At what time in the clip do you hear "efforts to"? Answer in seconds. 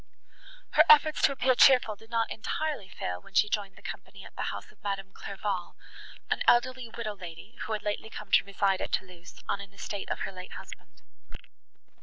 0.89-1.31